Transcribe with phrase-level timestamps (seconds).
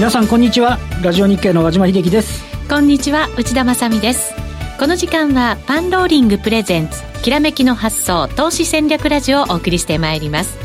[0.00, 0.78] 皆さんこんにちは。
[1.02, 2.42] ラジオ日経の和島秀樹です。
[2.70, 4.32] こんにちは内田まさです。
[4.78, 10.56] この時間はパンローリングプレゼンツきらめきの発想投資戦略ラジオをお送りしてまいります。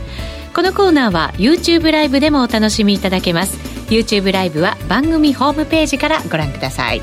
[0.53, 3.57] このコーナーは YouTube ライブでもお楽しみいただけます。
[3.89, 7.02] YouTube ライブは番組ホームページからご覧ください。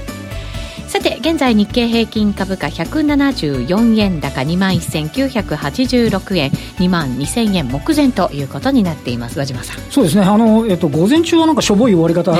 [0.92, 9.38] さて現在日経平均株価174円高2万1986円2万2000円目前ということになっています。
[9.38, 9.80] 和島さん。
[9.90, 10.22] そうですね。
[10.22, 12.32] あの、えっと、午前中はなんかしょぼい終わり方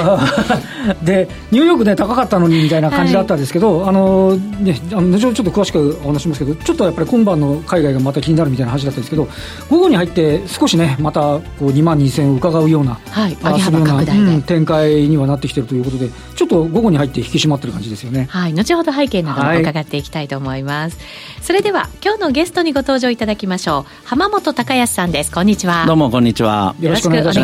[1.02, 9.27] でニューヨークね高かったのにみたいな感じだったんですけど、はい、あのねあの後ほどちょっと詳しくお話しますけどちょっとやっぱり今晩の海外がまた気になるみたいな話だったんですけど
[9.70, 18.27] 午後に入って少しねまたこう2万2000円を伺うような、はい、上げ幅拡大で、うん、展開にはなってきてるということでちょっと午後に入って引き締まってる感じですよね。
[18.28, 24.07] はい、後ほど背景なども伺っていきたいと思います、はい、それでは今日のゲストにご登場いただきましょう。
[24.07, 25.31] 浜本隆康さんです。
[25.31, 25.87] こんにちは。
[25.87, 26.75] どうもこんにちは。
[26.81, 27.41] よろしくお願いいたし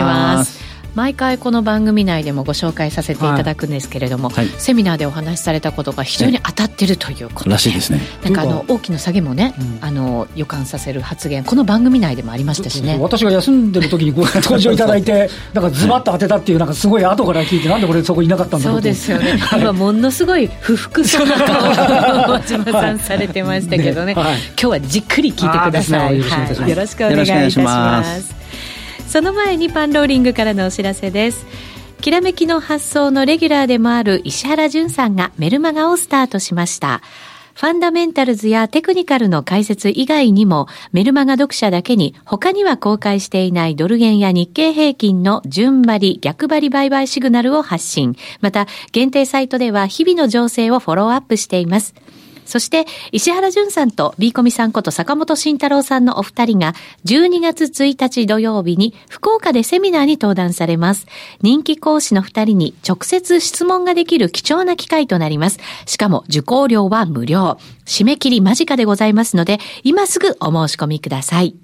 [0.00, 7.44] ます毎回この番組内でもご紹介させていただくんですけれども、はい、セミナーでお話しされたことが非常に当たってるということ。
[7.44, 8.00] で、らしいですね。
[8.24, 12.98] なんかあの大きな下げもね、うん、あの予感させる発言この番組内でもありましたしね。
[13.00, 19.38] 私が休んでる時にご登場いただいて なんかズバッと当てたっていうなんかすごい後から聞いてなんで俺そこいなかったんだろうそうですよね。
[19.56, 24.14] 今ものすごい不服そうな顔を和島さんされてましたけどね。
[24.14, 28.39] ねはい、今日はじっくり聞いてください、ねはい、よろしくお願いいたします
[29.10, 31.44] その前にパンローリングからのお知らせです
[32.00, 37.02] きらめきの発想のレギュラーでもある石原淳さんがメルマガをスタートしました。
[37.54, 48.16] ファンダメンタルズやテクニカルの解説以外にも、メルマガ読者だけに他には公開していないドル円や日経平均の順張り、逆張り売買シグナルを発信。
[48.40, 51.94] また、限定サイトでは日々の情勢をフォローアップしています。
[52.50, 56.74] そして、石原淳さんと B コミさんこと坂本慎太郎さんのお二人が、
[57.04, 61.06] 12月1日土曜日に福岡でセミナーに登壇されます。
[61.42, 65.60] 人気講師の二人に直接質問ができる貴重な機会となります。
[65.86, 67.58] しかも受講料は無料。
[67.86, 71.54] 締め切り間近でございますので、今すぐお申し込みください。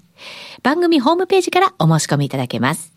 [0.63, 2.96] 番組ホームページからお申し込みいただけます。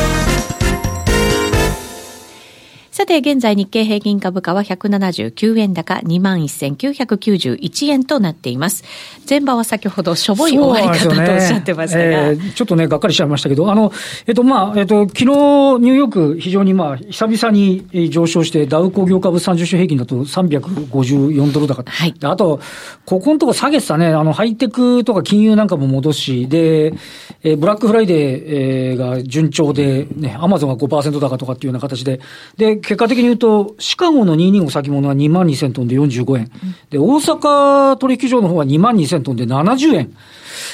[3.01, 8.83] さて、現在日経平均株価は179円高21,991円となっています。
[9.27, 13.91] 前場は先ほどしょぼい終わり方とおっしゃってましたが、ねえー、ちょっとね、がっかりしちゃいましたけど、あの、
[14.27, 21.83] えっと、まあ、えっと、昨日ニューヨーク非常にまあ、久々に上昇して、ダウ工業株30種平均だと354ドル高。
[21.83, 22.13] はい。
[22.21, 22.59] あと、
[23.07, 26.93] ここのとこ下げてたね、あの、ハイテクとか金融なんかも戻し、で、
[27.41, 32.19] えー、ブラックフライデー、えー、が順調で、ね、アマゾンが5%高とかっていうような形で、
[32.57, 36.51] で、結果的に言うと、シカゴの225先物は2万2000トンで45円。
[36.89, 40.13] で、大阪取引所の方は2万2000トンで70円。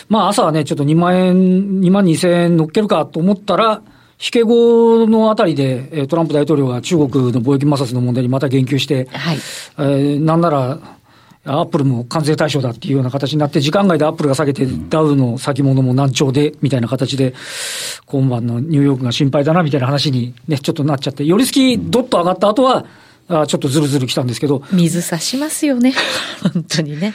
[0.10, 3.84] まあ朝はね、ちょっと2万円、2万2000円乗っけるかと思ったら、
[4.20, 10.80] 引け後のあたりで、トランプ大統領が中国の貿易摩擦の問題にまた言及して、はい、えー、なんなら、
[11.48, 17.34] アップルも関税対象だっていうような形になって、時間外でアップルが下げて、ダウの先物も難聴で、みたいな形で、
[18.06, 22.86] 今晩のニューヨークが心配だな、みたいな話にね、ちょっとなっちゃって、寄り付きどっと上がった後は、
[23.30, 24.64] あちょっとずるずる来たんですけど。
[24.72, 25.94] 水差しますよね。
[26.54, 27.14] 本当にね。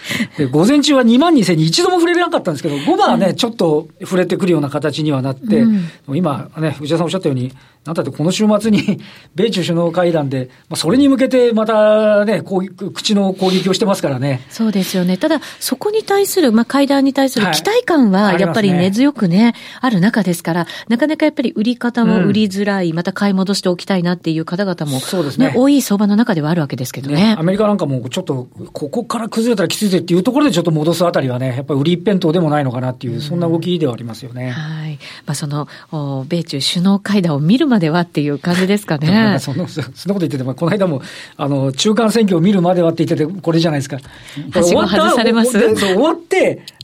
[0.50, 7.52] 午前中は2万2000に一度も触れなかったんですけど、5番はね、うん、ちょっと触れてくるような形にはなって、うん、今ね、藤田さんおっしゃったように、
[7.84, 9.00] なんだってこの週末に
[9.34, 14.42] 米中首脳会談で、まあ、それに向けてまたね、こう口の攻撃をしてますからね。
[14.50, 15.16] そうですよね。
[15.16, 25.52] ただ、そこに対する、まあ、会談に対する期待感は、やっぱり根強くね、ある中ですから、なかなかやっぱり売り方も売りづらい、うん、また買い戻しておきたいなっていう方々も、そうですね。
[25.56, 27.16] 多い相場の中ではあるわけですけどね。
[27.16, 34.50] ねアメリカなんかもちょっと、ここから崩れたらきついぜっていうところでちょっと戻すあたりはね、やっぱり売り一辺倒でもないのかなっていう、そんな動きではありますよね。
[34.50, 34.98] はい。
[35.27, 35.66] まあ、その、
[36.28, 39.38] 米中首脳会談を見るまではっていう感感じですかね。
[39.41, 41.03] そのそんなこと言ってても、この間も
[41.36, 43.98] あの中間選挙を見るまではって言ってて、これじゃないですか。
[44.53, 46.31] 終わ外されます終わって、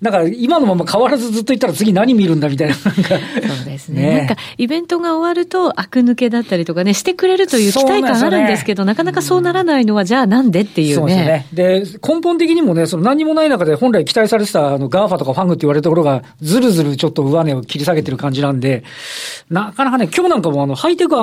[0.01, 2.75] なんか今のまま変わらずずっと言ったら次何見るんだみたいな。
[2.75, 4.03] そうですね。
[4.03, 10.95] ねなんかイベントが終わると、アク抜けだったりとかね、してくれるという期待感あるんですけど、な、ね,、かなかそうならないのは、じゃあなんでっていうね。
[10.95, 11.47] そうですね。
[11.53, 18.85] で、根本的にもね、その何もない中で本来期待されてたあの GAFA とか FANG って言われるところが、ずるずるちょっと上値を切り下げてる感じなんで、
[19.51, 21.17] なかなかね、今日なんかもあの、ハイテク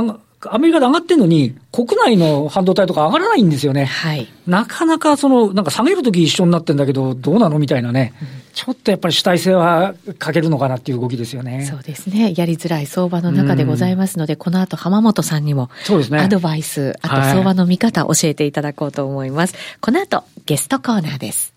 [0.53, 3.85] アメリカで上がってるのに、国内の半導体とか上がらないんですよね。
[3.85, 4.27] はい。
[4.47, 11.65] なかなかその、なんか下げるとき一緒になってんだけど、どうなのみたいなね、うん、ちょっとやっぱり主体性は欠けるのかなっていう動きですよね。
[11.65, 12.33] そうですね。
[12.35, 16.19] やりづらい相場の中でございますので、うん、この後浜本さんにも、そうですね。
[16.19, 19.53] アドバイス、あと相場の見方教えていただこうと思います。
[19.53, 21.53] はい、この後、ゲストコーナーです。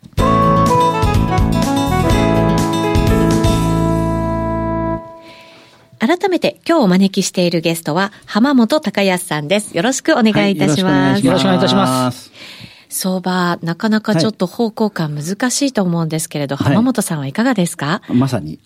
[5.98, 9.76] 改めて今日お招きしているゲストは浜本隆康さんです。
[9.76, 11.26] よろしくお願いいたします。
[11.26, 12.30] よろしくお願いいたします。
[12.88, 18.00] 相場、なかなかちょっと方向感難しいと思うですけれど、はい、浜本さんはいかがですか？
[18.08, 18.58] まさに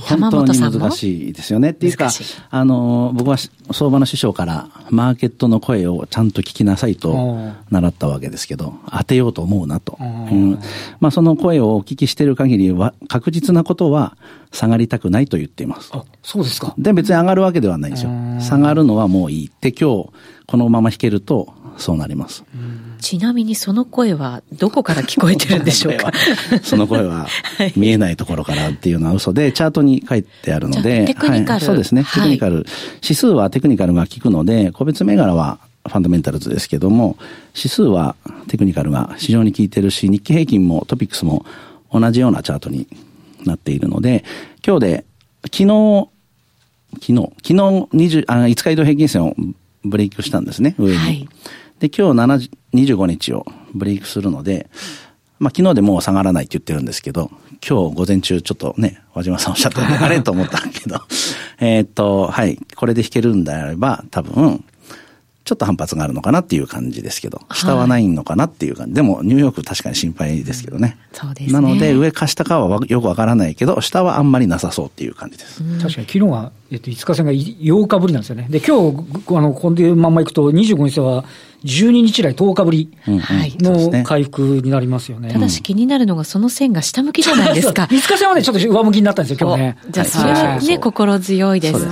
[0.00, 1.70] 本当に難しいですよね。
[1.70, 2.10] っていうか、
[2.50, 3.36] あの、僕は
[3.72, 7.38] 相場の師匠からマーケットの声をちゃんと聞きなさいと
[7.70, 9.96] 習ったわけですけど、当てようと思うなと。
[10.00, 10.58] うん、
[11.00, 14.16] まあその声をお聞きしている限りは、確実なことは
[14.52, 15.90] 下がりたくないと言っています。
[15.94, 16.74] あ、そうですか。
[16.76, 18.10] で、別に上がるわけではないですよ。
[18.40, 20.10] 下がるのはもういいって今日、
[20.46, 22.44] このまま引けると、そうなります。
[23.06, 26.10] ちなみにその声はどこから聞こえてるんでしょうか？
[26.64, 27.28] その声は
[27.76, 32.66] 見えないところからっていうのは嘘で、チャートに書いてあるので、テクニカル、はい、そうですね、テクニカル、
[33.00, 37.16] 指数はテクニカルが効くので、個別銘柄はファンダメンタルズですけども、
[37.56, 38.16] 指数は
[38.48, 41.46] テクニカルが非常に効いてるし、日経平均もトピックスも
[41.92, 42.88] 同じようなチャートに
[43.44, 44.24] なっているので、
[44.66, 45.04] 今日で、
[45.44, 46.08] 昨日、
[46.94, 49.36] 昨日、昨日20あ5日移動平均線を
[49.84, 50.96] ブレイクしたんですね、上に。
[50.98, 51.28] はい
[51.80, 54.68] で、今日25日をブレイクするので、
[55.38, 57.30] まあ昨日でもう下がらないって言ってるんですけど、
[57.66, 61.00] 今日午前中ちょっとね、和島さんおっしゃったように、 あれと思ったけど、
[61.58, 64.64] えっと、はい、これで弾けるんであれば、多分、
[65.46, 68.94] ちょっと反発があるのかなっていう感じですけど、下はないのかなっていう感じ。
[68.94, 70.98] でも、ニューヨーク確かに心配ですけどね。
[71.12, 71.52] そうですね。
[71.52, 75.62] なので、上か下かはよくわからないけど、下はあんまりなさそうっていう感じです。
[75.80, 78.48] 確かに昨日は、えっと、5日線が8日ぶりなんですよね。
[78.50, 79.04] で、今日、
[79.36, 81.24] あの、このまんまいくと、25日は、
[81.64, 85.32] 12日来10日ぶりの回復になりますよね。
[85.32, 87.84] ただし気になるのがその線が下向きじゃないですか。
[87.84, 89.78] 5日線はね、ちょっと上向きになったんですよ、今日ね。
[89.90, 91.90] じゃあそれはね、心強いですけど。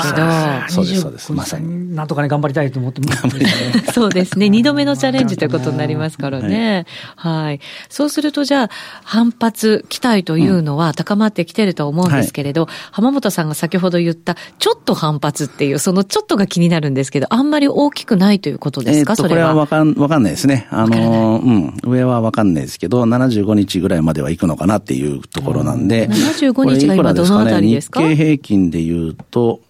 [0.68, 1.32] そうです、そうです。
[1.32, 1.94] まさに。
[1.94, 3.92] なんとかね、頑張りたいと思ってます。
[3.92, 4.46] そうですね。
[4.46, 6.86] 2度目のチャレンジということになりますからね。
[7.16, 7.60] はい。
[7.88, 8.70] そうするとじゃあ、
[9.02, 19.53] 反発、期待というのは高まってきてると思うんですけれど、浜本さんが先ほど言った、ちょっと反発っていう、そのちょっとが気になるんですけど、あんまり大きくないということですか、それは。
[19.54, 20.66] わかん、わかんないですね。
[20.70, 26.08] あの、うん、上はわかんないですけど、75日ぐらいまでは行くのかなっていうところなんで。
[26.08, 28.00] 75日が今どのあたりですか？
[28.00, 29.60] 日経平均で言うと、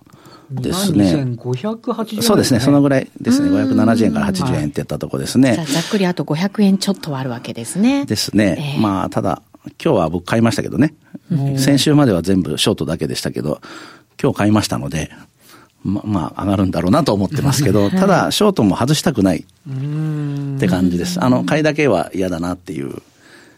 [0.50, 1.36] ですね。
[2.20, 2.60] そうですね。
[2.60, 3.48] そのぐらいですね。
[3.50, 5.56] 570円から80円ってやったとこですね。
[5.56, 8.04] ざっくりあと500円ちょっとはあるわけですね。
[8.04, 8.74] ですね。
[8.76, 9.42] えー、まあ、ただ、
[9.82, 10.94] 今日は僕買いましたけどね。
[11.56, 13.60] 先週までは全部ショートだけでしたけど、
[14.22, 15.10] 今日買いましたので、
[15.84, 21.22] ま、まあ、上がるんだろうなと思ってますけど、ただ、ショートも外したくないって感じです。
[21.22, 23.02] あの、買いだけは嫌だなっていう。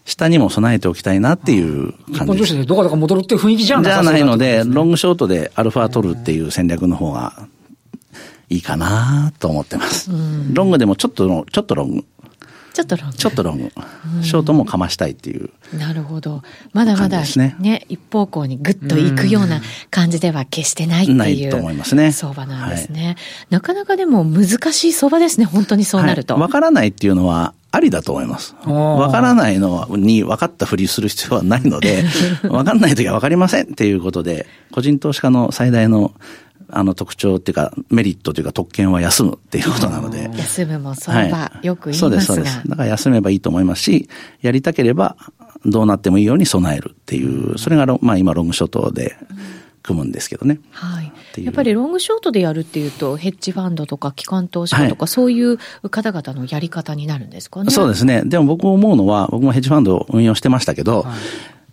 [0.04, 7.48] 下にも備えておきたいなっていう感じ日本女子でどこだか戻るって雰囲気じゃじゃないので、ロングショートでアルファ取るっていう戦略の方が
[8.48, 10.10] いいかなと思ってます。
[10.52, 12.04] ロングでもちょっとの、ちょっとロング。
[12.76, 13.16] ちょっとロング。
[13.16, 13.72] ちょっとロング。
[14.22, 16.42] ショートもかましたいっていう、ね、なるほど。
[16.74, 21.18] まだまだね、ね一方向にぐっと行くような感じでは決してないっていう。
[21.18, 22.12] ないと思いますね。
[22.12, 23.06] 相場なんですね。
[23.06, 23.16] はい、
[23.48, 26.34] なかなかでも難しい相場ですね、本当にそうなると。
[26.34, 28.54] わ、はい、からないっていうのは、ありだと思います。
[28.64, 32.04] わからないのに分かったふりする必要はないので、
[32.48, 36.12] わかんないときは分かりませんっていうことで、個人投資家の最大の
[36.68, 40.30] あの特徴っていうか、メリットというか特権は休むっていうことなので。
[40.36, 42.68] 休むも相場、はい、よく言いますがそうです、そうです。
[42.68, 44.08] だから休めばいいと思いますし、
[44.42, 45.16] やりたければ
[45.64, 49.16] どうなってもいいように備えるっていう、それが、まあ今ロングショットで
[49.82, 50.58] 組むんですけどね。
[50.70, 51.12] はい。
[51.44, 55.58] やっぱりロングショートでやるっていうと、ヘッジファンドとか機関投資家とか、そういう
[55.90, 57.70] 方々のやり方になるんですかね？
[57.70, 58.22] そうですね。
[58.24, 61.14] でも僕思うのは、僕もヘッジファンドを運用してましたけど、はい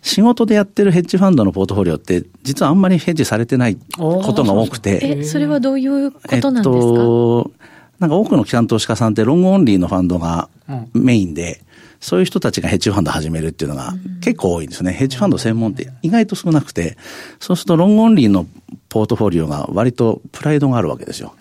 [0.04, 5.00] 仕事でやってるヘッジファンドのポートフォリオって、実はあんまりヘッジされてないことが多くて。
[5.02, 7.50] え、それはどういうことなんですか、えっと、
[7.98, 10.50] なんか多くの機関投資家さんってロングオンリーのファンドが
[10.92, 11.66] メインで、うん、
[12.00, 14.92] そういう人たちがヘッジファンド始めるっていうのが結構多いんですね。
[14.92, 16.98] ヘッジファンド専門って意外と少なくて、
[17.40, 18.46] そうするとロングオンリーの
[18.90, 21.34] ポートフォリオが割とプライドがあるわけですよ。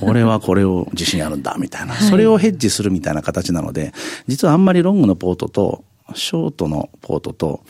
[0.00, 1.94] 俺はこれを自信あるんだ、みたいな。
[1.94, 3.92] それをヘッジするみたいな形なので、
[4.26, 5.84] 実はあんまりロングのポートと、
[6.14, 7.60] ショートのポートと、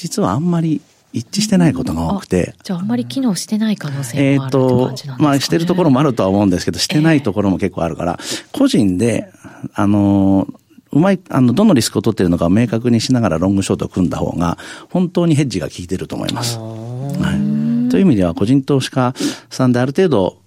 [0.00, 0.80] 実はあんまり
[1.12, 2.54] 一致してないことが多くて。
[2.62, 9.30] じゃああんまり機能してない可能性もあるって感じなんですか、ね、えっ、と、まあしてるところもあるとは思うんですけど、してないところも結構あるから、えー、個人で、
[9.74, 10.48] あの、
[10.92, 14.56] うまい、あの、どのリスクを取っているのかを明確にしながらロングショートを組んだ方が、
[14.88, 16.58] 本当にヘッジが効いてると思います。
[16.58, 17.90] はい。
[17.90, 19.14] という意味では、個人投資家
[19.50, 20.38] さんである程度、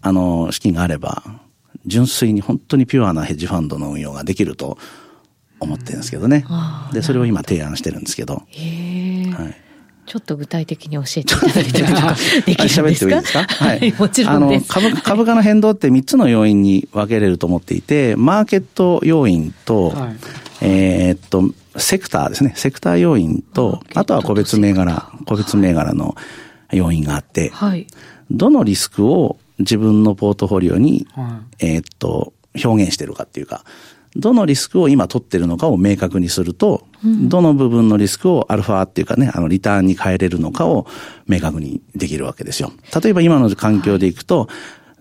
[0.00, 1.22] あの、資金があれば、
[1.86, 4.78] 純粋に本当にピュアなヘッジファンドの運用ができると
[5.60, 6.44] 思ってるんですけどね。
[6.92, 8.42] で、それを今提案してるんですけど。
[8.48, 9.54] へはい。
[10.06, 11.88] ちょっと具体的に教えていただいても
[12.44, 13.44] できるんですかですか？
[13.64, 13.94] はい。
[13.98, 14.68] もちろんです。
[14.68, 20.16] 株株価の変動って3つの要因に分けれると思っていて、マーケット要因と、はい、
[20.60, 22.52] えっと、セクターですね。
[22.56, 26.14] セクター要因と、あとは個別銘柄、個別銘柄の
[26.70, 27.86] 要因があって、はい、
[28.30, 32.32] どのリスクを自分のポートフォリオに、はい、えっと、
[32.62, 33.64] 表現してるかっていうか、
[34.16, 40.86] どのリスクを今取ってるのかを明確にすると、うん、どの部分のリスクをアルファっていうかね、あの、リターンに変えれるのかを
[41.26, 42.72] 明確にできるわけですよ。
[43.02, 44.48] 例えば今の環境でいくと、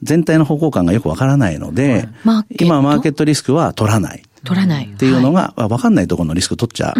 [0.02, 4.24] 全体の方向感がよくわからないので、はい、今マーケットリスクは取らない。
[4.44, 4.86] 取らない。
[4.86, 6.94] っていうのが、わ、はい、かんないところのリスク取っちゃ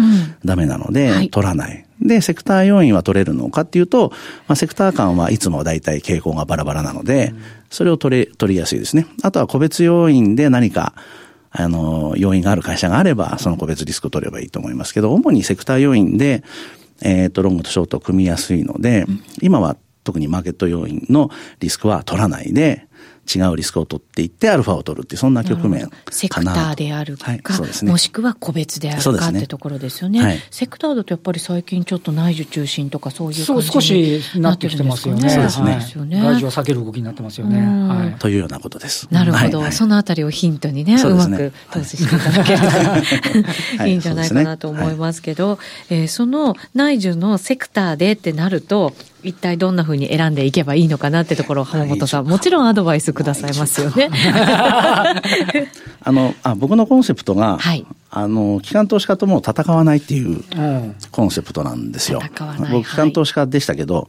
[0.44, 1.84] ダメなので、うんはい、取らない。
[2.00, 4.10] で、セクター要因は取れるのかっていうと、
[4.48, 7.34] まあ、セクター間はいつも大体傾向がバラバラなので、
[7.70, 9.06] それを取れ、取りやすいですね。
[9.22, 10.94] あとは個別要因で何か、
[11.56, 16.42] あの、要因がある会社があれば、その個別リスクを取ればいいと思いますけど、主にセクター要因で、
[17.00, 19.06] えっ、ー、と、ロングとショートを組みやすいので、
[19.40, 21.30] 今は特にマーケット要因の
[21.60, 22.88] リスクは取らないで、
[23.24, 27.42] 違うリスクを取っていって、アルファを取るってそんな局面セクターであるか、はい
[27.82, 30.22] ね、もしくは個別であるかってところですよね。
[30.22, 35.28] はい、セクターだとやっぱり最近ちょっと内需中心とかそういう感じに少しなってきてますよね。
[35.30, 36.20] そうですね。
[36.20, 37.60] 外需を避ける動きになってますよね。
[37.60, 39.08] はい、というようなことです。
[39.10, 39.70] なるほど。
[39.72, 42.58] そのあたりをヒントにね、うまく投資していただける
[43.78, 43.94] とい。
[43.94, 43.96] い。
[43.96, 45.58] んじゃないかなと思いますけど、
[45.90, 48.92] えその内需のセクターでってなると、
[49.24, 54.10] 一体どんなふうに選んでいけばいいのかなってところを浜本さん、もちろんアドバイスくださいますよね。
[56.06, 60.44] あのあ僕のコンセプトが、はい、あの機関投資家とも戦わないっていう
[61.10, 62.20] コンセプトなんですよ。
[62.70, 64.06] 僕機関投資家でしたけど、はい、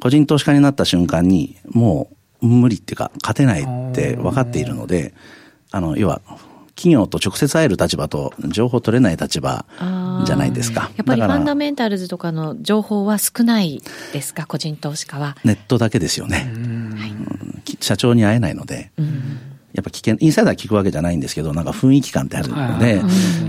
[0.00, 2.08] 個人投資家になった瞬間にも
[2.40, 5.12] う無理っていうか勝てないって分かっているので、
[5.70, 6.22] あの要は
[6.74, 9.64] 企業と直接会える立場と情報取れない立場
[10.26, 10.90] じゃないですか。
[10.96, 13.80] やっぱりファンダメンタルズとかの情報は少ない
[14.12, 15.36] ですか、個人投資家は？
[15.44, 16.50] ネットだけですよね。
[17.80, 18.90] 社長に会えないので。
[19.72, 23.02] やっぱ危険、インサイダー聞くわけじゃないんですけど、なんか雰囲気感ってあるので、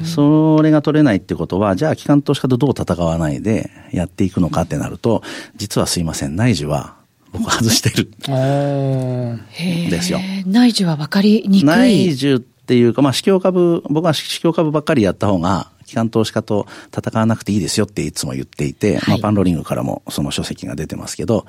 [0.04, 5.22] それが取れないってことは、じゃあ機関投資家とどう戦わないでやっていくのかってなると、
[5.56, 6.96] 実はすいません、内需は
[7.32, 8.10] 僕外してる。
[8.28, 10.20] ですよ。
[10.48, 11.66] 内需は分かりにくい。
[11.68, 21.46] 内需っていうか、まあ、市況株、僕は市況株ばっかりやった方が、機関投資家と戦わなくていいですよっていつも言っていて、はい、まあ、パンローリングからもその書籍が出てますけど、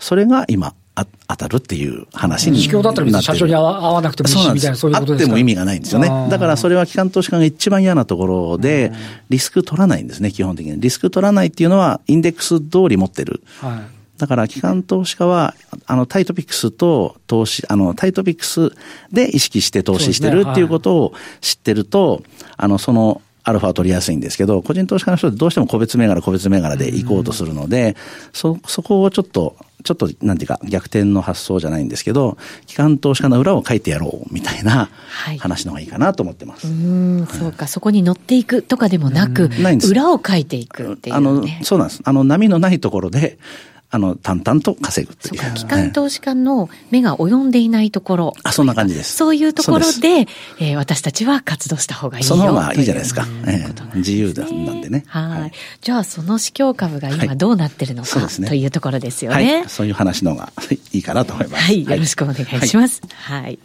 [0.00, 6.08] それが今、あ当たるっていう話に市況だったら社長に会わなくてもいいしみたいな、そういうことですあっても意味がないんですよね。
[6.30, 8.92] だからそれは機関投資家が一番嫌なところで、
[9.28, 10.80] リスク取らないんですね、基本的に。
[10.80, 13.42] リスク取らないっていうのは、インデックス通り持ってる。
[13.60, 15.54] はいだから、機関投資家は、
[15.86, 18.72] あの、タイトピックスと投資、あの、タイトピックス
[19.12, 22.22] で意識して投資してるっていうことを知ってると、
[22.56, 27.96] あの、その、アルファを取りやすいんですけど、個人投資家の人ってどうしても個別銘柄、個別銘柄で行こうとするので、
[28.32, 29.54] そ、そこをちょっと、
[29.84, 34.90] ちょっと、なんていうか、逆転の発想じゃないんですけど、機関投資家の裏を書いてやろう、みたいな
[35.38, 36.66] 話の方がいいかなと思ってます。
[36.66, 36.78] はい、う
[37.22, 39.48] ん、そうか、そこに乗っていくとかでもなく、
[39.88, 42.00] 裏を書いていくっていう、ね、あの、そうなんです。
[42.04, 43.38] あの、波のないところで、
[43.88, 45.54] あの、淡々と稼ぐという。
[45.54, 48.34] 機関投資家の目が及んでいないところ。
[48.42, 49.16] あ、そんな感じです。
[49.16, 50.26] そういうところで、
[50.58, 53.26] えー、私たちは活動した方がいいよその方がいいじゃないですか。
[53.46, 55.04] えー、自由なんでね。
[55.06, 55.52] はい。
[55.80, 59.60] じゃあ、その市況株が今どうなってるのか、はい、というところですよね。
[59.60, 60.52] はい、そういう話の方が
[60.92, 61.64] いいかなと思います。
[61.64, 61.84] はい。
[61.84, 63.02] よろしくお願いします。
[63.14, 63.58] はい、はい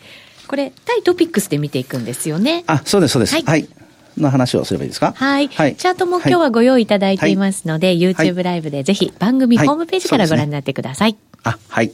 [0.48, 2.66] これ、対トピックスで見ていくんですよね。
[2.68, 3.42] あ、そうです、そうです。
[3.42, 3.70] はい
[4.18, 5.14] の話をすればいいですか？
[5.16, 5.48] はい。
[5.48, 5.76] はい。
[5.76, 11.18] チャートも今日はご用意いただいていますので、はい、YouTube ライブでぜひ番組ホームページからご覧になってください。
[11.44, 11.92] はい、ね、あ、はい。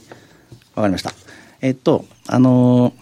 [0.74, 1.12] わかりました。
[1.60, 2.94] えっと、あのー、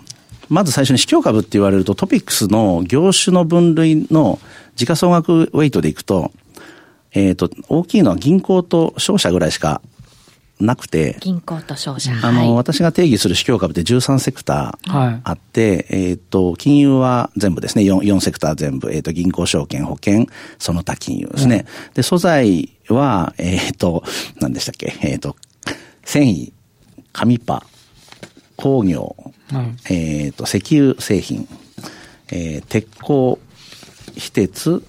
[0.49, 4.39] まず最初に市況株って言われるとトピックスの業種の分類の
[4.77, 6.31] 時価総額ウェイトでいくと、
[7.13, 9.81] えっ、と、大きいのは銀行と商社ぐらいしか
[10.61, 12.13] なくて、銀行と商社。
[12.23, 20.27] あの、はい、私が定義する市況株って13セクターあって、はい、えっ、と、金融は全部ですね、4, 4セクター全部、えっ、ー、と、銀行証券、保険、
[20.59, 21.67] その他金融ですね。
[21.89, 24.03] うん、で、素材は、えっ、ー、と、
[24.41, 25.37] 何でしたっけ、えっ、と、
[26.05, 26.53] 繊維、
[27.13, 27.63] 紙パ、
[28.57, 29.15] 工業、
[29.53, 31.47] うん、えっ、と、石油製品、
[32.29, 33.39] えー、鉄鋼、
[34.17, 34.83] 非鉄、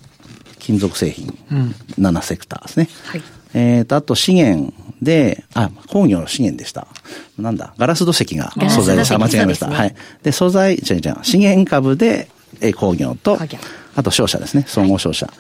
[0.60, 2.90] 金属製品、うん、7セクターですね。
[3.06, 3.22] はい、
[3.54, 6.88] えっ、と、あと資源、で、あ、工業の資源でした。
[7.38, 9.20] なんだ、ガラス土石が素材でした。
[9.20, 9.68] 間違えました。
[9.68, 9.96] ね、はい。
[10.24, 12.30] で、素材、違う違う、資源株で、
[12.62, 13.38] え工業と、
[13.96, 15.32] あと商社ですね、総合商社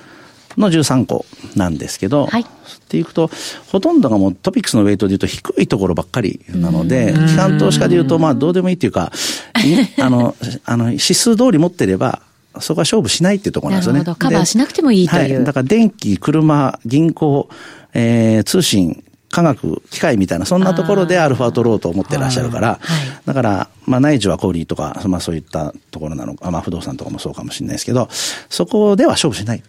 [0.57, 2.45] の13個なんですけど、はい、っ
[2.89, 3.29] ていくと、
[3.71, 9.11] ほとんどがもうトピックスのウェイトで言うと低いところばっかりなので、機関投資家で言うと、まあどうでもいいっていうか、
[9.99, 10.35] あの、
[10.65, 12.21] あの、指数通り持ってれば、
[12.59, 13.99] そこは勝負しないっていうところなんですよね。
[13.99, 14.19] なるほど。
[14.19, 15.35] カバーしなくてもいいという。
[15.35, 17.49] はい、だから電気、車、銀行、
[17.93, 22.79] えー、通信、科学、機械みたいな、そんなところでアルファを取ろうと思ってらっしゃるから、
[23.25, 28.07] だから、まあ内需は小売とか、まあそういったところなのか、まあ不動産とかもそうかもしれないですけど、
[28.49, 29.63] そこでは勝負しない。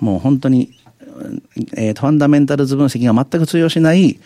[0.00, 0.74] もう本当に、
[1.76, 4.18] えー、ファンダメンタルズ分析が全く通用しない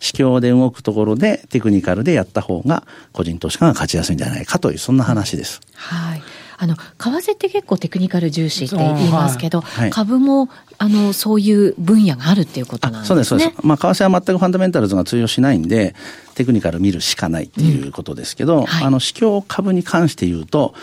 [0.00, 5.60] 市況で動くところでテクニカルでやった方が個人投資家が勝ちやすいんじゃないかという、そんな話です。
[5.74, 6.22] はい。
[6.62, 13.08] あの、為替って結構テクニカル重視って言いますけど、はい、株も、あの、そういう分野があるっていうことなんですね。
[13.08, 13.66] そうです、そうです。
[13.66, 15.94] まあ、為替は全くファンダメンタルズが通用しないんで、
[16.34, 20.74] テクニカル見るしかないっていうことですけど、うんはい、あの、市況株に関して言うと、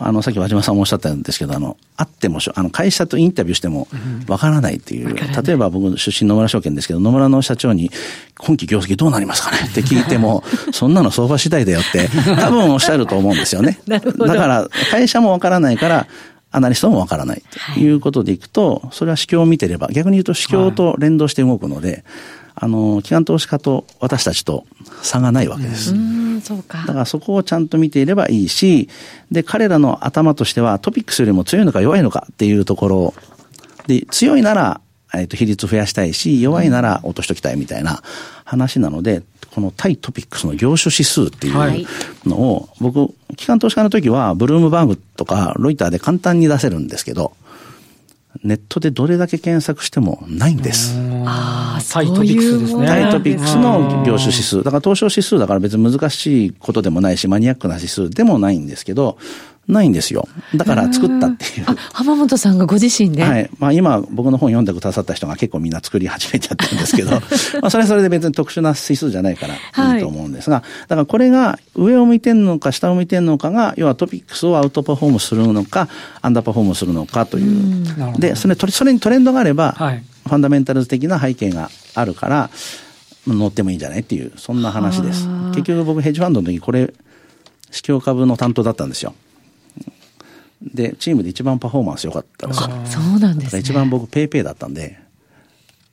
[0.00, 3.88] あの、さっき和島さんもおっしゃったんですけど、あの、あってもあの、会社とインタビューしても
[4.28, 7.90] わからないっていう、うん、例えば僕出身野村証券ですけど、野村の社長に、
[8.38, 9.58] 今期業績どうなりますかね？
[9.68, 13.80] って聞いても、 そんなの相場次第だよって、多分おっしゃると思うんですよね。
[13.86, 16.06] だから、会社もわからないから、
[16.50, 17.42] アナリストもわからない
[17.74, 22.04] ということでいくと、はい、それは市況を見てれば、逆に言うと市況と連動して動くので、はい
[22.60, 24.66] あの、機関投資家と私たちと
[25.02, 25.94] 差がないわけです。
[26.40, 26.78] そうか。
[26.86, 28.88] だからそこをちゃんと見ていればいいし、
[29.30, 33.14] で、彼らの頭としてはトピックスよりも強いのか弱いのかっていうところ
[33.86, 34.80] で、強いなら、
[35.14, 38.02] えっ、と、比率増やしたいし、弱いなら落としときたいみたいな
[38.44, 39.22] 話なので、
[39.54, 41.86] この対トピックスの業種指数っていう
[42.28, 47.32] のを、僕、機関投資家の時は、ブルームバーグとかロイターで簡単に出せるんですけど、
[48.42, 50.96] ネットでどれだけ検索してもないんです。
[51.24, 52.86] ああ、タイトピックスですね。
[52.86, 54.62] タイトピックスの業種指数。
[54.62, 59.18] だから東証指数だから別に難しいことでもないし、マニアックな指数でもないんですけど、
[59.68, 60.26] ないんですよ。
[60.56, 61.66] だから作ったっていう。
[61.92, 63.22] 浜本さんがご自身で？
[63.22, 63.50] はい。
[63.58, 67.10] まあ今僕の本読んでくださった人が結構みんな作り始めちゃってるんですけど、
[67.60, 75.88] まあそれはそれで別に特殊な指数じゃないからいいと思うんですが、はい、だからこれが上を向いてんのか下を向いてんのかが、要はトピックスをアウトパフォームするのか、
[76.22, 78.16] アンダーパフォームするのかという。
[78.16, 82.50] うで、それ、それにトレンドがあれば、はい、ファンダメンタルズ的な背景があるから、
[83.26, 85.28] 乗ってもいいんじゃないっていう、そんな話です。
[85.50, 86.92] 結局僕ヘッジファンドの時これ、
[87.70, 89.14] 市況株の担当だったんですよ。
[90.62, 92.62] で、チームで一番パフォーマンス良かったんです。
[92.62, 92.68] よ。
[92.86, 94.98] そうなんです、ね、一番僕、ペーペーだったんで、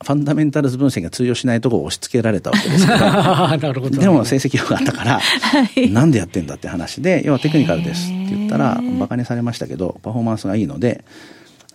[0.04, 3.98] ファンダメンタルズ分析が通用しないところを押し付けられたわけですけど、 なるほど。
[3.98, 11.02] でも成績良かったから、はい、なんでやってんだって話で、要はテクニカルですって言ったら、馬鹿にされましたけど、パフォーマンスがいいので、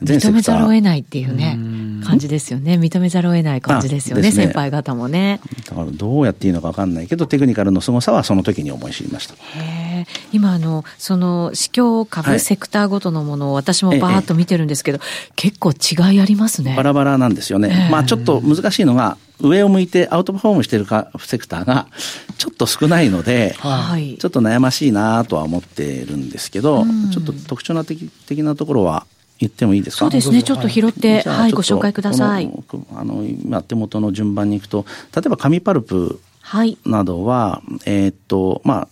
[0.04, 1.58] 認めざるを得ないっていうね、
[2.02, 2.74] 感じですよね。
[2.76, 5.40] 認めざるを得ない感じですよね、ね先輩方もね。
[5.68, 9.36] だからどうやっていいのか分かんないけど、テクニカルの凄さはその時に思い知りました。
[10.32, 15.00] 今あの、その、市況株セクターごとのものを私もバーッと見てるんですけど、
[15.36, 16.76] 結構違いありますね。
[16.76, 17.90] バラバラなんですよね。
[17.92, 21.88] まあちょっと難しいのが、上を向いてアウトパフォームしてるかセクターが
[22.38, 29.06] ちょっと少ないので、はい、ちょっと悩ましいなとは思ってるんですけど、ちょっと特徴的的なところは
[29.42, 30.06] 言ってもいいですか？
[30.06, 30.42] そうですね。
[30.42, 32.52] ちょっと拾って、はい、ご紹介ください。
[32.96, 36.22] あの、今手元の順番に行くと、例えば紙パルプ
[36.86, 38.88] などは、はい、えっと、まあ、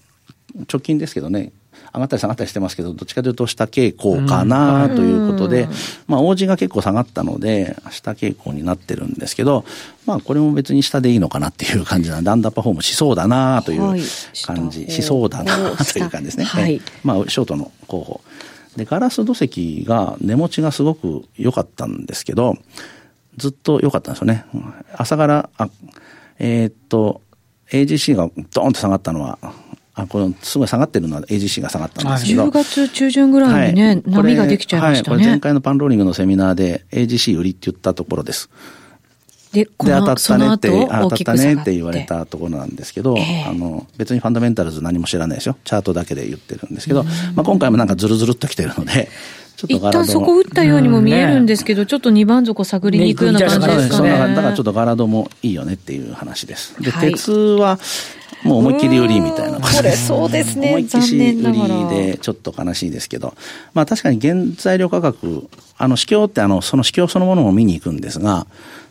[0.71, 1.51] 直近ですけどね、
[1.93, 5.67] 上がったり下がったりしてますけど、どっちかというと下傾向かなということで、
[6.07, 9.65] まあ、王子が結構下がったので、下傾向になってるんですけど、
[10.05, 13.81] まあ、これも別に下でいいのかなっていう感じなんで、アンダーパフォームしそうだなという
[14.45, 16.45] 感じ、はい、しそうだなという感じですね。
[16.45, 18.21] はい、まあ、ショートの候補。
[18.77, 22.57] で、ガラス土石が値持ちがすごく良かったんですけど、
[23.37, 24.45] ずっと良かったんですよね。
[24.95, 25.69] 朝から、あ、
[26.39, 27.21] えー、っと、
[27.71, 29.39] AGC がドーンと下がったのは、
[29.95, 32.47] あこのすごい下がってるのは AGC が下がったんですけど。
[32.47, 35.15] 10月中旬ぐらいにね、はい、波ができちゃいましたね。
[35.15, 38.49] はい、これ前回のパンローリングのセミナーで AGC 売りって言ったところです。
[39.51, 43.45] で、で当たったねって、当たったねって言われたところなんですけど、え。
[43.47, 45.57] ー、あの、別にファンダメンタルズ何も知らないですよ。
[45.63, 47.03] チャートだけで言ってるんですけど、
[47.35, 49.09] まあ今回もなんかズルズルっと来てるので、
[49.57, 54.09] ちょっと一旦そこ打ったようにも見えるんですけど、ちょっと2番底探りに行くような感じですかね。
[54.11, 56.75] だからちょっと柄戸もいいよねっていう話です。
[56.79, 57.77] で、鉄は、
[58.43, 60.69] もう思いっきり売りみたいなこれそうですね。
[60.69, 63.33] 思いっきり売りでちょっと悲しいですけど、
[63.73, 68.88] まあ確かに原材料価格、あの、市況ってあの、その市況そのものを見に行くんですが、鉄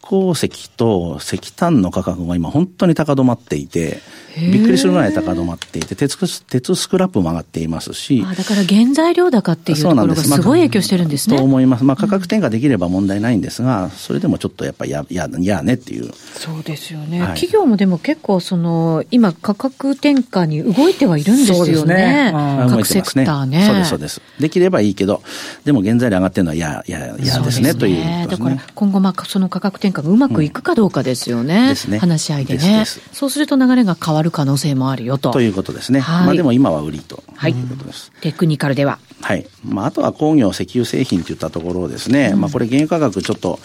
[0.00, 4.00] 鉱石と石炭の価格が今本当に高止まっていて、
[4.38, 8.24] びっくりするぐらい高止まっていて、鉄鉄スクラップも上がっていますし。
[8.26, 11.36] あだから原材料高っていうところがすごい影響してるんですね。
[11.36, 11.84] と思います。
[11.84, 16.12] まあ価格転嫁できれば問題ないんですが、それでもちょっとやっぱりや、や、やねっていう。
[16.34, 17.20] そうですよね。
[17.20, 21.94] はい、企業もでも結構その、今価格転嫁に動いてはいるんですよね。
[21.94, 23.66] ね各セクターね。
[23.66, 24.22] そうです、そうです。
[24.38, 25.22] できればいいけど、
[25.64, 31.60] でも原材料上がってるのは嫌、嫌、嫌ですね、という、ね、だから今後まあその価格転嫁がうまくいくかどうかですよね。
[31.60, 31.98] うん、ですね。
[31.98, 32.84] 話し合いでね。
[33.12, 35.30] そうすると流れが変わる可能性もあるよと。
[35.30, 36.00] ということですね。
[36.00, 38.12] はい、まあでも今は売りということです。
[38.20, 38.98] テクニカルでは。
[39.22, 39.46] はい。
[39.64, 42.30] まああとは工業、石油製品といったところですね。
[42.34, 43.58] うん、まあこれ原油価格ちょっと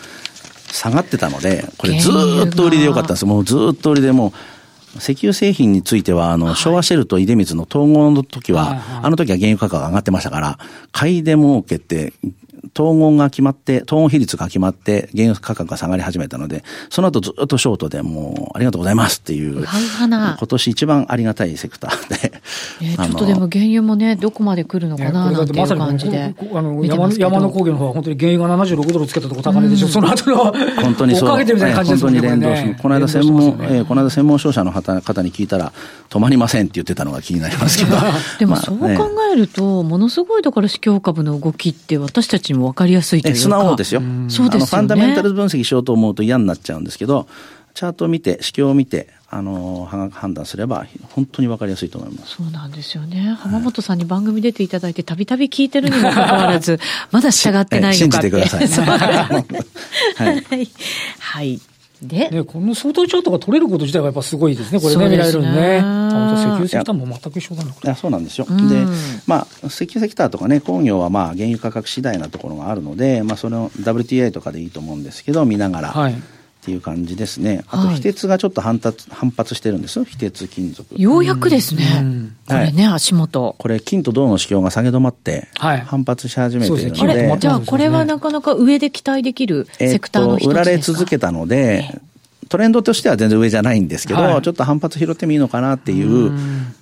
[0.71, 3.25] 下がってたので、これずっと売りでよかったんです。
[3.25, 4.31] もうずっと売りでもう、
[4.97, 10.59] 石油製品については、あの、昭和シェルと出光の統合の時は、あの時は原油価格が上がってましたから、
[10.91, 12.13] 買いで儲けて、
[12.75, 22.41] 統合が決まって、統合比率が決まって、原油価格が下がり始めたので、その後ずっとショートでもう、ありがとうございますっていう、今年一番ありがたいセクターで。
[22.81, 26.35] えー、ちょっとでも原油もね、どこまで来るのかななんていう感じで。
[26.53, 30.37] あの山山の工業の方は本当に原油が76ドルつけたとこ高値でしょ、うん、その後の、
[30.81, 31.29] 本当にそう。
[31.29, 31.45] 本
[31.99, 35.71] 当に連動しこの間専門、ね、えー、この間専門商社の方に聞いたら、
[36.09, 37.97] 止まりませんって言ってたのが気になりますけど。
[38.39, 43.39] でもそう考えると、ものすごいだから市況株の動きって私たちにも分かりやすいというか。
[43.39, 44.01] 素直ですよ。
[44.29, 47.27] そうですよ、ね、ファンダメンタルズ分析しようと思うと嫌になっちゃうんですけど、
[47.73, 52.35] チャートを見て、市況を見て、あの判断すれば本当に分かりやすいと思います。
[52.35, 53.35] そうなんですよね。
[53.39, 58.29] 浜本さんに番組出ていただいてたびたび聞いてるにもかかわらずまだ従ってないのかって。
[58.29, 58.67] 信じてください、
[60.47, 60.69] はい、
[61.19, 61.59] はい
[62.07, 65.81] で、ね、この相対チャートが取れること自体はやっぱすごいですね、これね、見られるんね。
[65.81, 67.71] 本当石油石炭も全く一緒だな。
[67.71, 68.45] いや、そうなんですよ。
[68.45, 68.85] で、
[69.27, 75.89] まあ、石油石炭とかね、工業はまあ、原油価格次第なところがあるので、まあ、その WTI とかでいいと思うんですけど、見ながら。
[75.89, 76.15] はい
[76.63, 77.65] っていう感じですね。
[77.67, 80.05] あと、非鉄がちょっと反発、反発してるんですよ。
[80.05, 80.87] 非鉄金属。
[80.97, 81.83] ようやくですね。
[82.47, 83.55] これね、足元。
[83.57, 87.37] これ、金と銅の指標が下げ止まって、反発し始めているので。
[87.39, 91.99] じゃあ、これはなかなか上で期待できるセクターの一つですか、売られ続けたので、
[92.53, 96.31] トレンドとしては全然上じゃないんですけど、はい、ちょっと反発拾ってもいいのかなっていう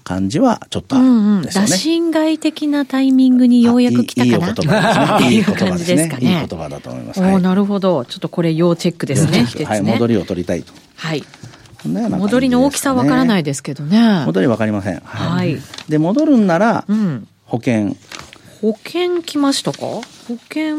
[0.04, 1.70] 感じはちょっとあですよね。
[1.70, 5.20] 打診外的なタイミングにようやく来たかな？
[5.30, 6.04] いい言葉ですね。
[6.04, 6.20] いい言葉ですね。
[6.20, 7.22] いい言葉だと思います。
[7.22, 8.04] おなるほど。
[8.04, 9.46] ちょっとこれ要チェックですね。
[9.64, 10.74] はい、戻りを取りたいと。
[10.98, 11.24] はい。
[11.86, 14.26] 戻りの大きさわからないですけどね。
[14.26, 15.00] 戻りわかりません。
[15.00, 15.58] はい。
[15.88, 16.86] で、戻るんなら、
[17.46, 17.96] 保険。
[18.60, 19.80] 保険来ましたか？
[19.80, 20.04] 保
[20.50, 20.76] 険？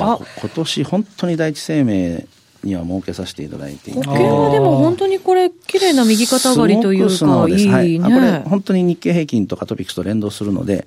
[0.00, 2.26] あ今年本当に第一生命
[2.64, 10.86] には設けさせていただいて保険はでも本当にこれ、綺麗な右肩上がりというか、いいね、はい、これ、本当に日経平均とかトピックスと連動するので、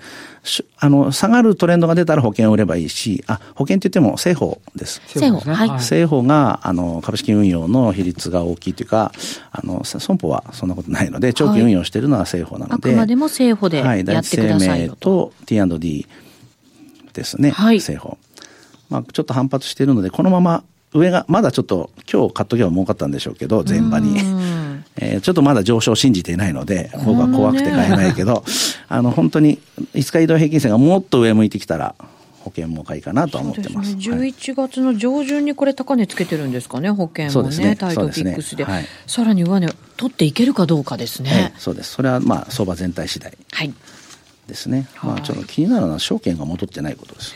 [0.79, 5.01] あの、下がるトレンドが出たら保険を売ればいいし、あ、保険って言っても、政法です。
[5.07, 5.69] 政法、はい。
[5.69, 9.11] 政法が、あの、株式運用の比率が大きいというか、
[9.51, 16.07] あの、損保はそんなことないので、長期運用しているのは政法なので、はい、あくまでも政法でやってください、はい、第一生命と T&D
[17.13, 18.17] ですね、はい、政法。
[18.89, 24.19] まあ、ちょっと反発しているので、このまま上が、まだちょっと、今日買っとけば儲かったんでしょうけど、前場に。
[24.99, 28.43] えー、ちょっとまだ上昇を信じていないので、僕は怖くて買えないけど、
[28.89, 29.59] あの、本当に、
[29.93, 31.93] 5日移動平均線がもっと上向いてきたら、
[32.39, 33.91] 保険も買いかなと思ってます。
[33.91, 38.63] すね、11月の上旬にこれ高値つけてるんですかね、保険もね、ねタイトピックスで。
[38.63, 41.29] でねはい、さらに上値取っていけるかどうかですね。
[41.29, 41.91] はい、そうです。
[41.91, 43.37] それはまあ相場全体次第。
[43.51, 43.73] はい。
[44.47, 44.87] ですね。
[45.03, 47.35] まあちょっと気になるのは証券が戻ってないことです。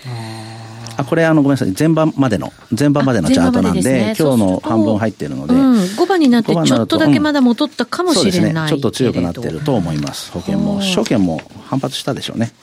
[0.97, 1.73] あこれあのごめんなさい。
[1.77, 8.55] 前番までの前番までのチャートなんで、ね、今日の半分入っているので、うん、5番になってちょっとだけまだ戻ったかもしれない、うん。
[8.55, 10.31] ね、ちょっと強くなってると思います。
[10.31, 12.53] 保険も証券も反発したでしょうね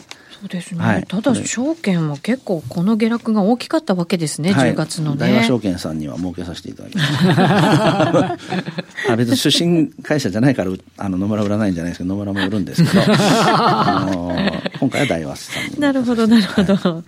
[0.40, 5.18] そうですね、はい、ただ証券も結構この下落が大きかったわけですね、はい、10月のね。
[5.18, 8.38] 大和証券さんには儲けさせていただきました
[9.12, 14.36] あ別に出身会社じゃないからあの野村売らないんじゃないですけど野村も売るんですけど あの
[14.80, 17.02] 今回は大和さんになるほどなるほど、は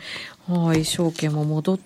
[0.49, 0.67] い。
[0.67, 1.79] はい、証券も戻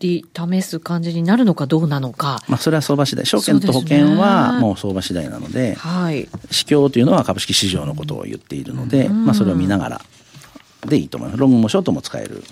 [0.00, 2.42] り試す感じになるのかどうなのか。
[2.48, 3.26] まあ、それは相場次第。
[3.26, 6.28] 証券と保険はもう相場次第なので、はい。
[6.50, 10.00] 市況というのは株式市場のことを言っているので、まあ、それを見ながら。
[10.86, 11.40] でいいと思います。
[11.40, 12.42] ロングもショートも使える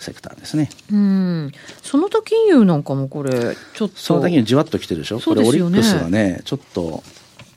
[0.00, 0.64] セクターですね。
[0.64, 1.52] はい、うん。
[1.82, 3.96] その他金融なんかもこれ、ちょっと。
[3.96, 7.02] その他金融じわっときてるでしょ、ね、これオリックスはね、ちょっと、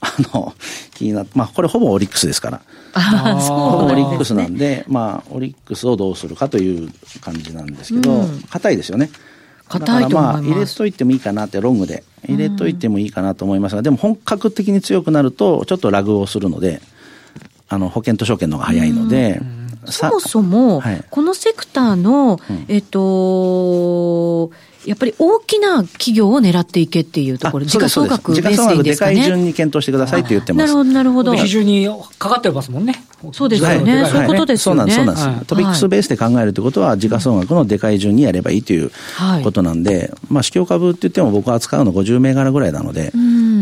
[0.02, 0.54] あの、
[0.96, 2.62] 気になって、まあ、これほぼオリックスですから。
[2.94, 9.10] あそう、ね、オリックスなんで、まあ、オリックスをどうするかという感じなんですけど、硬、うん、いですよね。
[9.70, 12.04] 硬いとまあ、入れといてもいいかなって、ロングで。
[12.28, 16.82] 入れといてもいいかなと思いますが、でも本格的に強くなると、ちょっとラグをするので、
[17.68, 19.42] あの、保険と証券の方が早いので、
[19.88, 24.52] そもそも、このセクターの、えっと、
[24.86, 29.16] やっぱり大きな企業を狙っていけっていうところ、時価総額ベースでいいんですかね？
[29.16, 30.68] 時価総額でかい順に検討してくださいって言ってます。
[30.68, 31.36] なるほど、なるほど。
[31.36, 31.88] 比重に
[32.20, 33.02] かかってますもんね。
[33.32, 34.06] そうですよね。
[34.12, 34.94] そういうことですよね。
[34.94, 35.48] そうなんです、そうなんです。
[35.48, 38.92] トピックスベースで考えるってことは、時価総額のでかい順にやればいいという
[39.44, 43.14] ことなんで、まあ、市況株って言っても僕は扱うの50銘柄ぐらいなので、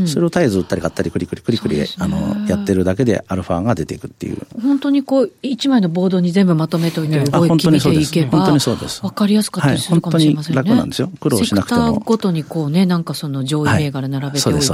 [0.07, 4.37] それを絶えず売ったり買ったり、クリクリクリクリ、あの、やってるだけでアルファが出ていくっていう。
[4.61, 9.03] 本当にこう、一枚のボードに全部まとめておいて動き見ていけば、本当にそうです。
[9.03, 10.61] わかりやすかったりするかもしれませんね。
[10.63, 11.11] 楽なんですよ。
[11.19, 11.99] 苦労しなくても。
[11.99, 14.67] ごとにこうね、なんかその上位銘柄並べておいて、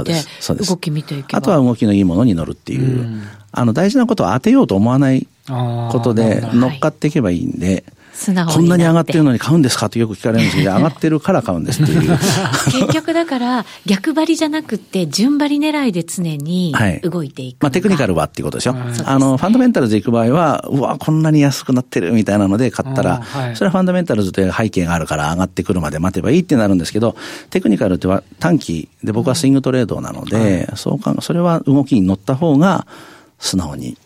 [0.66, 1.38] 動き見ていけば。
[1.38, 7.84] あとは動きのいいものに乗るっていう、あの大事なことは当てようと思わないことで乗っかっていけばいいんで、
[8.52, 12.18] こんなに上がってるのに買うんですかってよく聞かれるんですけど、上がってるから買うんですっていう。
[12.70, 18.74] 結局だから、逆張りじゃなくて、順張り狙いで常に 動いていく、はい、まあテクニカルはっていうことでしょ。
[19.04, 27.16] あの、ファンダメンタルズ行く場合は、うわ、こんなに安くなってるみたいなので買ったら、はい、それはファンダメンタルズという背景があるから上がってくるまで待てばいいってなるんですけど、
[27.50, 32.86] テクニカルっては短期で僕はスイングトレードなので、そうか、それは動きに乗った方が、
[33.38, 33.96] 素直に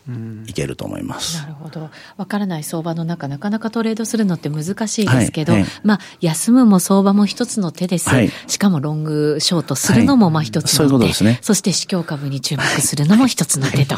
[0.46, 1.38] いけると思います。
[1.38, 1.90] なるほど。
[2.16, 8.08] わからない相場の中、なかなかトレードするのって難しいですけど、はいはい、まあ、休むも相場も一つの手です。
[8.08, 10.76] はい、しかもロングショートするのもまあ一つの手。
[10.76, 11.38] そういうことですね。
[11.42, 13.96] そして市況株に注目するのも一つの手と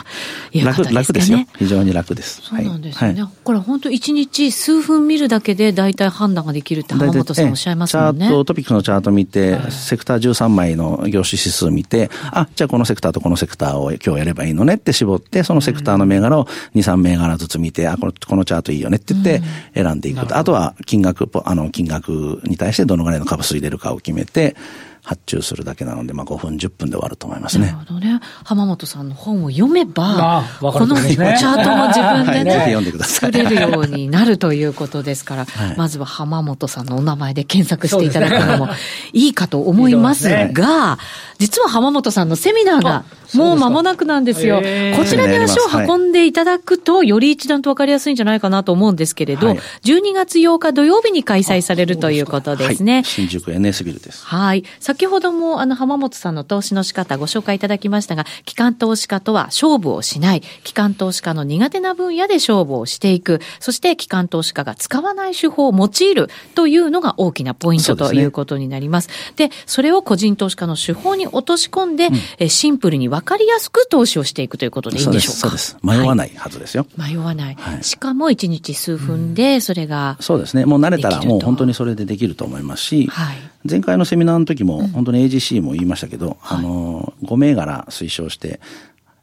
[0.52, 0.94] いうことですね。
[0.94, 1.38] 楽ですよ。
[1.58, 2.42] 非常に楽です。
[2.42, 3.24] そうなんですよね。
[3.42, 8.26] これ本当一日数分見るだけで大体判断ができるって浜本さんおっしゃいますもんね。
[8.26, 19.42] チャート、トピックのチャート見て、セクター13枚の業種指数見て、あ、じゃあこのセクターとこのセクターを今日やればいいのねって絞って、そのセクターのの銘柄を2、3銘柄ずつ見て、あ、この、このチャートいいよねって言って
[19.74, 20.37] 選んでいくと。
[20.37, 24.57] あとは金額、あの、金額に対してどのぐらいの株数入れるかを決めて、
[25.04, 27.66] 発注するだけなので、まあ、5分、10分で終わると思いますね。
[27.66, 28.20] なるほどね。
[28.42, 38.72] 浜本さんの本を読めば、このチャートも自分で ね、はい、作れるようになるということですから、はい、まずは浜本さんのお名前で検索していただくのも
[39.12, 40.98] いいかと思いますが、
[41.38, 44.62] 実は浜本さんのセミナーがもう間もなくなんですよ。
[44.96, 53.02] こちらに足を運んでいただくと、より一段と分かりやすいんじゃないかなと思うんですけれど、はい、12月8日土曜日に開催されるということですね。
[53.04, 54.24] 新宿 NS ビルです。
[54.24, 54.64] はい。
[54.94, 69.09] 先ほどもあの浜本さんの投資の仕方ご紹介いただきましたが、機関投資家とは勝負をしない、機関投資家の苦手な分野で勝負をしていく、そして機関投資家が使わない手法を用いるというのが大きなポイントということになります。
[69.35, 75.40] で、ね、それを個人投資家の手法に落とし込んで、うん、シンプルに分かりやすく投資をしていくということでいいんでしょうか？
[75.40, 75.76] そうです。
[75.83, 76.87] 迷わないはずですよ。
[76.96, 77.57] はい、迷わない。
[77.57, 80.64] はい、しかも1日数分でそれが、うん、そうですね。
[80.64, 83.37] もう慣れたらもう本当にそれでできると思いますし、はい、
[83.68, 88.61] 前回のセミナーの時も本当に AGC も言いましたけど、うん、あの、5銘柄推奨して、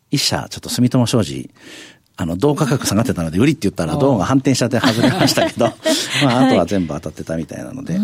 [0.10, 1.50] 一社ちょっと住友商事
[2.18, 5.66] あの、銅価格下がってたので、売りって言ったら、 銅が反転しちゃって外れましたけど、
[6.24, 7.98] まあ、あとは全部当たってたみたいなので。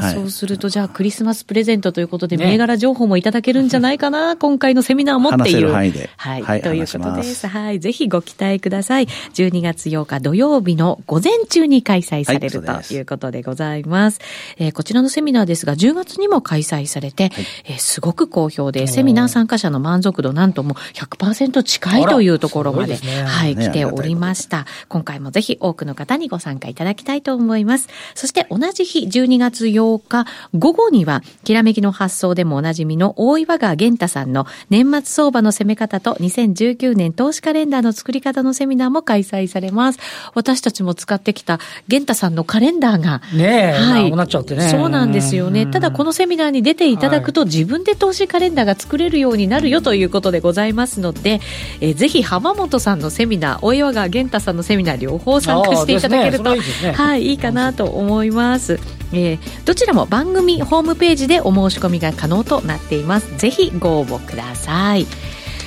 [0.00, 5.72] はい、そうすると、じゃあ、クリスマスプレゼントということで、銘柄情報もいただけるんじゃないかな、 今回のセミナーもっていう。
[5.72, 5.92] はい。
[6.16, 7.46] はい、ということです。
[7.46, 7.80] はい。
[7.80, 9.06] ぜひご期待ください。
[9.34, 14.20] 12月8日土曜日の午前中に開催される、はい、ということでございます。
[14.58, 24.20] えー、こちらのセミナーですが、10月にも開催されて、はい、えー、すごく好評で、セミナー参加者の満足度なんとも100%近いというところまで、ね、はい、来ており。
[24.20, 24.66] ました。
[24.88, 27.88] 今回もぜひ多くの方にご参加いただきたいと思います。
[28.14, 39.98] そして同じ日12月8日午後には、きらめきの発想でもおなじみの大岩川玄太さんの年末相場の攻め方と2019年投資カレンダーの作り方のセミナーも開催されます。
[40.34, 43.22] 私たちも使ってきた玄太さんのカレンダーが。
[43.34, 44.10] ねえ、はい。
[44.12, 44.68] なっちゃってね。
[44.68, 45.66] そうなんですよね。
[45.66, 51.40] ただこのセミナーに出ていただくと、自分で投資カレンダーが作れるようになるよということでございますので、
[51.80, 58.78] えー、ぜひ浜本さんのセミナー、大岩川玄太さんのセミナー両方参加していただけると、ねね、はい、いいかなと思います。
[59.12, 63.36] えー、どちらも番組ホームページでお申し込みが可能となっています。
[63.36, 65.06] ぜひご応募ください。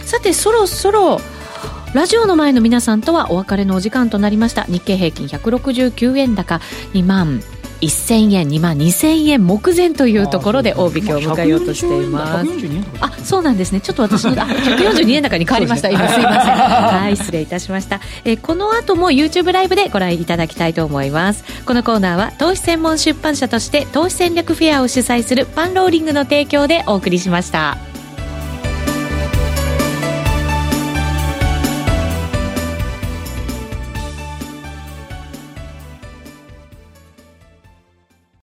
[0.06, 1.20] さて、そろそろ
[1.94, 4.64] ラジオの前の皆さんとはお別れのお時間となりました。
[4.64, 6.60] 日経平均169円高
[6.94, 7.42] 2万
[7.86, 12.50] 1000円、2万2000円目前というところで大引けを迎えようとしています。
[13.00, 13.82] あ、そうなんですね。
[13.82, 15.90] ちょっと私の、あ、142円高に変わりました。
[15.92, 16.54] 今すいません。
[16.56, 18.00] はい、失礼いたしました。
[18.26, 21.44] えー、この後も YouTube ライブでご覧いただきたいと思います。
[21.66, 27.93] このコーナーは投資専門出版社として投資戦略フェアを主催するパンローリングの提供でお送りしました。